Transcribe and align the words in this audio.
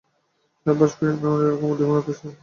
সাবাস 0.65 0.91
ফিয়োনা, 0.97 1.29
এরকম 1.39 1.67
উদ্দীপনাই 1.71 2.03
তো 2.07 2.13
চাই। 2.19 2.33